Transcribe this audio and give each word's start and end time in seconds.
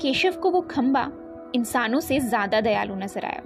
केशव 0.00 0.32
को 0.32 0.50
वो 0.50 0.60
खंबा 0.70 1.10
इंसानों 1.54 2.00
से 2.00 2.18
ज़्यादा 2.20 2.60
दयालु 2.60 2.94
नज़र 2.94 3.24
आया। 3.24 3.42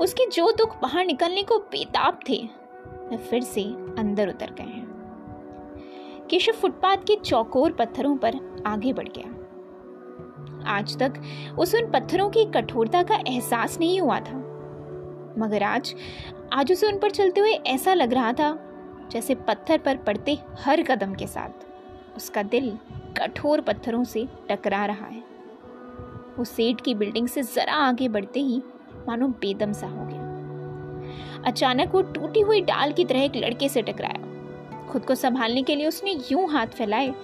उसके 0.00 0.26
जो 0.30 0.50
दुख 0.52 0.80
बाहर 0.82 1.04
निकलने 1.06 1.42
को 1.42 1.58
बेताब 1.72 2.20
थे 2.28 2.38
वे 3.10 3.16
फिर 3.20 3.42
से 3.42 3.62
अंदर 3.98 4.28
उतर 4.28 4.50
गए 4.50 4.64
हैं। 4.64 4.86
केशव 6.30 6.52
फुटपाथ 6.52 7.04
के 7.06 7.16
चौकोर 7.16 7.72
पत्थरों 7.72 8.16
पर 8.16 8.38
आगे 8.66 8.92
बढ़ 8.92 9.08
गया। 9.08 9.34
आज 10.68 10.96
तक 10.98 11.22
उसे 11.58 11.82
उन 11.82 11.90
पत्थरों 11.90 12.28
की 12.30 12.44
कठोरता 12.52 13.02
का 13.02 13.18
एहसास 13.26 13.78
नहीं 13.80 14.00
हुआ 14.00 14.18
था। 14.20 14.36
मगर 15.38 15.62
आज 15.62 15.94
आज 16.52 16.72
उसे 16.72 16.86
उन 16.86 16.98
पर 16.98 17.10
चलते 17.10 17.40
हुए 17.40 17.52
ऐसा 17.66 17.94
लग 17.94 18.12
रहा 18.12 18.32
था, 18.32 18.56
जैसे 19.12 19.34
पत्थर 19.34 19.78
पर 19.78 19.96
पड़ते 19.96 20.38
हर 20.58 20.82
कदम 20.82 21.14
के 21.14 21.26
साथ 21.26 21.66
उसका 22.16 22.42
दिल 22.44 22.70
कठोर 23.18 23.60
पत्थरों 23.60 24.04
से 24.04 24.26
टकरा 24.50 24.84
रहा 24.86 25.06
है। 25.06 25.22
वो 26.38 26.44
सेठ 26.44 26.80
की 26.80 26.94
बिल्डिंग 26.94 27.28
से 27.28 27.42
जरा 27.42 27.72
आगे 27.72 28.08
बढ़ते 28.08 28.40
ही 28.40 28.62
मानो 29.08 29.28
बेदम 29.28 29.72
सा 29.72 29.86
हो 29.86 30.06
गया। 30.06 30.28
अचानक 31.46 31.92
वो 31.92 32.02
टूटी 32.02 32.40
हुई 32.40 32.60
डाल 32.60 32.92
की 32.92 33.04
तरह 33.04 33.20
एक 33.20 33.36
लड़के 33.36 33.68
से 33.68 33.82
टकराया। 33.82 34.86
खुद 34.86 35.04
को 35.04 35.14
संभालने 35.14 35.62
के 35.62 35.76
लिए 35.76 35.88
उसने 35.88 36.18
यूँ 36.32 36.48
हाथ 36.50 36.66
फैलाए 36.66 37.14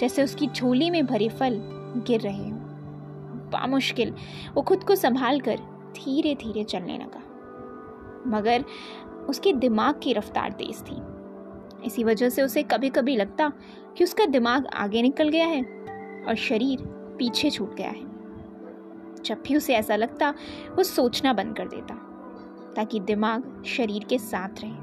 जैसे 0.00 0.22
उसकी 0.24 0.46
झोली 0.46 0.90
में 0.90 1.06
भरे 1.06 1.28
फल 1.28 1.60
गिर 1.96 2.20
रहे 2.20 2.50
हों। 2.50 2.58
बामुश्किल, 3.50 4.14
वो 4.54 4.62
खुद 4.62 4.84
को 4.84 4.94
संभाल 4.94 5.40
कर 5.40 5.56
धीरे 5.96 6.34
धीरे 6.34 6.64
चलने 6.64 6.98
लगा। 6.98 7.22
मगर 8.26 8.64
उसके 9.28 9.52
दिमाग 9.52 10.00
की 10.02 10.12
रफ्तार 10.12 10.52
तेज 10.52 10.82
थी। 10.82 10.96
इसी 11.86 12.04
वजह 12.04 12.28
से 12.28 12.42
उसे 12.42 12.62
कभी 12.62 12.88
कभी 12.88 13.16
लगता 13.16 13.52
कि 13.96 14.04
उसका 14.04 14.26
दिमाग 14.26 14.66
आगे 14.66 15.02
निकल 15.02 15.28
गया 15.28 15.46
है 15.46 15.62
और 16.28 16.34
शरीर 16.34 16.78
पीछे 17.18 17.50
छूट 17.50 17.74
गया 17.74 17.90
है। 17.90 18.21
जब 19.24 19.42
भी 19.46 19.56
उसे 19.56 19.74
ऐसा 19.74 19.96
लगता 19.96 20.30
वो 20.74 20.82
सोचना 20.82 21.32
बंद 21.32 21.56
कर 21.56 21.68
देता, 21.68 21.94
ताकि 22.76 23.00
दिमाग 23.00 23.62
शरीर 23.66 24.04
के 24.04 24.18
साथ 24.18 24.62
रहे। 24.62 24.80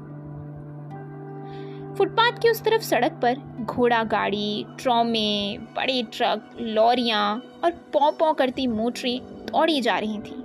फुटपाथ 1.96 2.38
की 2.42 2.48
उस 2.50 2.62
तरफ़ 2.64 2.82
सड़क 2.82 3.18
पर 3.22 3.38
घोड़ा 3.60 4.02
गाड़ी, 4.04 4.64
ट्रॉमे, 4.78 5.58
बड़े 5.76 6.02
ट्रक, 6.12 6.50
लॉरियाँ 6.60 7.42
और 7.64 7.70
पौ 7.92 8.10
पौ 8.10 8.32
करती 8.32 8.66
मोटरें 8.66 9.20
दौड़ी 9.46 9.80
जा 9.80 9.98
रही 9.98 10.18
थी, 10.18 10.36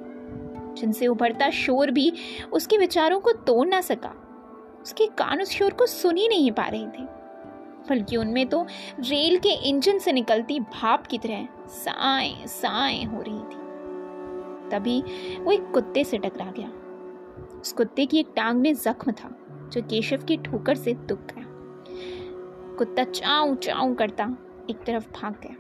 जिनसे 0.77 1.07
उभरता 1.07 1.49
शोर 1.49 1.91
भी 1.91 2.11
उसके 2.53 2.77
विचारों 2.77 3.19
को 3.19 3.31
तोड़ 3.47 3.67
ना 3.67 3.81
सका। 3.81 4.13
उसके 4.81 5.05
कान 5.17 5.41
उस 5.41 5.49
शोर 5.49 5.73
को 5.73 5.85
सुन 5.85 6.17
ही 6.17 6.27
नहीं 6.27 6.52
पा 6.52 6.67
रहे 6.67 6.85
थे, 6.87 7.03
बल्कि 7.89 8.17
उनमें 8.17 8.45
तो 8.47 8.65
रेल 8.99 9.37
के 9.37 9.53
इंजन 9.69 9.99
से 9.99 10.11
निकलती 10.11 10.59
भाप 10.59 11.07
की 11.07 11.17
तरह 11.17 11.47
साए 11.75 12.33
साए 12.47 13.03
हो 13.03 13.21
रही 13.21 13.39
थी। 13.39 13.64
तभी 14.75 15.01
वो 15.39 15.51
एक 15.51 15.71
कुत्ते 15.71 16.03
से 16.03 16.17
टकरा 16.17 16.51
गया। 16.51 16.71
उस 17.61 17.73
कुत्ते 17.73 18.05
की 18.05 18.19
एक 18.19 18.33
टांग 18.35 18.61
में 18.61 18.73
जख्म 18.73 19.11
था, 19.11 19.29
जो 19.73 19.81
केशव 19.81 20.17
की 20.17 20.37
ठोकर 20.37 20.75
से 20.75 20.93
दुख 20.93 21.19
गया। 21.19 21.43
कुत्ता 22.77 23.03
चाऊ 23.03 23.55
चाऊ 23.55 23.93
करता 23.93 24.35
एक 24.69 24.83
तरफ़ 24.83 25.09
भाग 25.11 25.33
गया। 25.33 25.55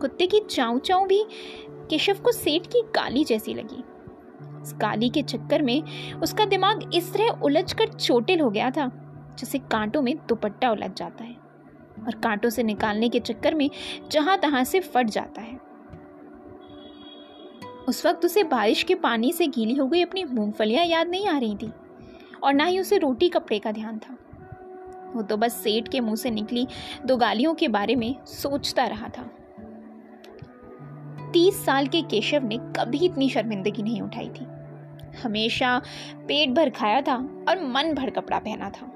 कुत्ते 0.00 0.26
की 0.26 0.40
चाऊ 0.40 0.78
चाऊ 0.78 1.06
भी 1.06 1.24
केशव 1.90 2.20
को 2.24 2.32
सेठ 2.32 2.66
की 2.66 2.82
गाली 2.82 3.24
जैसी 3.24 3.54
लगी। 3.54 3.82
इस 4.62 4.74
गाली 4.74 5.08
के 5.08 5.22
चक्कर 5.22 5.62
में 5.62 5.82
उसका 6.14 6.44
दिमाग 6.44 6.90
इस 6.94 7.12
तरह 7.14 7.40
उलझ 7.42 7.72
कर 7.72 7.88
चोटिल 7.88 8.40
हो 8.40 8.50
गया 8.50 8.70
था, 8.70 8.86
जैसे 9.38 9.58
कांटों 9.58 10.02
में 10.02 10.16
दुपट्टा 10.28 10.70
उलझ 10.70 10.90
जाता 10.90 11.24
है 11.24 11.36
और 12.06 12.14
कांटों 12.14 12.50
से 12.50 12.62
निकालने 12.62 13.08
के 13.08 13.20
चक्कर 13.20 13.54
में 13.54 13.68
जहाँ 14.10 14.38
तहां 14.38 14.64
से 14.64 14.80
फट 14.80 15.06
जाता 15.06 15.42
है। 15.42 15.58
उस 17.88 18.04
वक्त 18.06 18.24
उसे 18.24 18.42
बारिश 18.44 18.82
के 18.82 18.94
पानी 18.94 19.32
से 19.32 19.46
गीली 19.46 19.74
हो 19.74 19.86
गई 19.86 20.02
अपनी 20.02 20.24
मूंगफलियाँ 20.24 20.84
याद 20.84 21.08
नहीं 21.08 21.28
आ 21.28 21.38
रही 21.38 21.56
थी, 21.56 21.72
और 22.42 22.54
ना 22.54 22.64
ही 22.64 22.78
उसे 22.80 22.98
रोटी 22.98 23.28
कपड़े 23.28 23.58
का 23.58 23.72
ध्यान 23.72 23.98
था। 23.98 24.16
वो 25.14 25.22
तो 25.22 25.36
बस 25.36 25.54
सेठ 25.54 25.88
के 25.88 26.00
मुँह 26.00 26.16
से 26.16 26.30
निकली, 26.30 26.66
दो 27.06 27.16
गालियों 27.16 27.54
के 27.54 27.68
बारे 27.68 27.96
में 27.96 28.14
सोचता 28.26 28.86
रहा 28.86 29.08
था। 29.08 29.30
तीस 31.32 31.64
साल 31.64 31.86
के 31.86 32.02
केशव 32.02 32.44
ने 32.44 32.58
कभी 32.76 32.98
इतनी 32.98 33.28
शर्मिंदगी 33.30 33.82
नहीं 33.82 34.02
उठाई 34.02 34.28
थी। 34.28 34.46
हमेशा 35.22 35.78
पेट 36.18 36.50
भर 36.50 36.70
खाया 36.70 37.00
था 37.00 37.16
और 37.48 37.64
मन 37.64 37.92
भर 37.94 38.10
कपड़ा 38.10 38.38
पहना 38.38 38.70
था। 38.70 38.90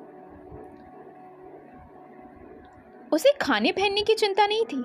उसे 3.13 3.33
खाने 3.41 3.73
पहनने 3.73 4.03
की 4.03 4.15
चिंता 4.15 4.47
नहीं 4.47 4.65
थी 4.65 4.85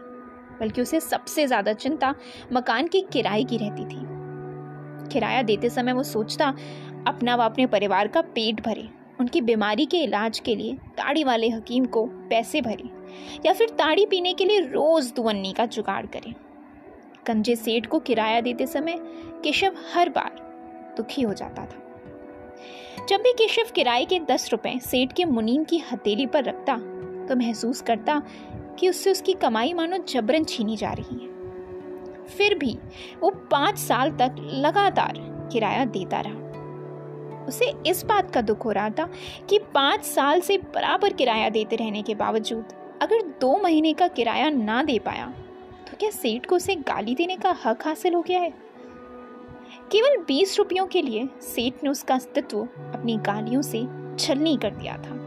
बल्कि 0.60 0.82
उसे 0.82 1.00
सबसे 1.00 1.46
ज़्यादा 1.48 1.74
चिंता 1.74 2.14
मकान 2.54 2.88
की 2.88 3.02
किराए 3.14 3.44
की 3.44 3.58
रहती 3.58 3.86
थी। 3.86 4.02
किराया 5.10 5.42
देते 5.42 5.70
समय 5.70 5.94
वो 5.94 6.04
सोचता, 6.04 6.54
अपना 7.08 7.36
व 7.36 7.42
अपने 7.42 7.66
परिवार 7.68 8.08
का 8.08 8.22
पेट 8.36 8.62
भरे, 8.66 8.88
उनकी 9.20 9.42
बीमारी 9.42 9.86
के 9.86 9.98
इलाज 9.98 10.40
के 10.40 10.56
लिए 10.56 10.78
ताड़ी 10.98 11.24
वाले 11.24 11.50
हकीम 11.50 11.86
को 11.86 12.06
पैसे 12.30 12.62
भरे, 12.62 12.90
या 13.46 13.54
फिर 13.54 13.70
ताड़ी 13.70 14.06
पीने 14.06 14.34
के 14.34 14.46
लिए 14.46 14.60
रोज 14.62 15.12
दुवन्नी 15.16 15.54
का 15.54 15.66
जुगाड़ 15.66 16.06
करे। 16.08 16.34
कंजे 17.26 17.56
सेठ 17.56 17.86
को 17.86 18.00
किराया 18.00 18.42
देते 18.42 18.68
समय 18.68 18.98
केशव 19.44 19.76
हर 19.94 20.10
बार 20.10 20.42
दुखी 20.98 21.22
हो 21.22 21.34
जाता 21.34 21.66
था। 21.66 21.82
जब 23.10 23.22
भी 23.22 23.32
केशव 23.34 23.72
किराए 23.76 24.06
के 24.06 24.20
दस 24.30 24.50
रुपए 24.52 24.78
सेठ 24.82 25.14
के 25.14 25.26
मुनीम 25.26 25.64
की 25.64 25.78
हथेली 25.92 26.26
पर 26.26 26.44
रखता 26.44 26.76
तो 27.28 27.36
महसूस 27.36 27.82
करता 27.82 28.22
कि 28.80 28.90
उससे 28.90 29.12
उसकी 29.12 29.34
कमाई 29.34 29.74
मानो 29.74 29.98
जबरन 30.10 30.44
छीनी 30.44 30.78
जा 30.78 30.92
रही 30.92 31.24
है। 31.24 31.32
फिर 32.28 32.58
भी 32.58 32.78
वो 33.22 33.30
पाँच 33.52 33.78
साल 33.78 34.12
तक 34.12 34.36
लगातार 34.54 35.14
किराया 35.52 35.86
देता 35.86 36.22
रहा। 36.22 37.46
उसे 37.48 37.72
इस 37.88 38.04
बात 38.06 38.32
का 38.32 38.42
दुख 38.42 38.66
हो 38.66 38.72
रहा 38.72 38.90
था 38.90 39.10
कि 39.50 39.60
पाँच 39.74 40.04
साल 40.04 40.42
से 40.42 40.58
बराबर 40.76 41.14
किराया 41.14 41.50
देते 41.50 41.76
रहने 41.76 42.02
के 42.02 42.16
बावजूद 42.16 42.74
अगर 43.02 43.22
दो 43.42 43.56
महीने 43.58 43.94
का 43.94 44.08
किराया 44.08 44.50
ना 44.50 44.82
दे 44.84 45.00
पाया 45.00 45.26
तो 45.88 45.98
क्या 45.98 46.10
सेठ 46.10 46.46
को 46.46 46.56
उसे 46.56 46.76
गाली 46.76 47.16
देने 47.16 47.36
का 47.36 47.56
हक 47.66 47.86
हासिल 47.86 48.14
हो 48.14 48.22
गया 48.22 48.40
है? 48.40 48.50
केवल 49.92 50.18
बीस 50.18 50.58
रुपयों 50.58 50.86
के 50.88 51.02
लिए 51.02 51.28
सेठ 51.42 51.84
ने 51.84 51.90
उसका 51.90 52.16
अस्तित्व 52.16 52.62
अपनी 52.62 53.18
गालियों 53.18 53.62
से 53.62 53.86
छलनी 54.20 54.58
कर 54.58 54.70
दिया 54.70 54.98
था। 54.98 55.20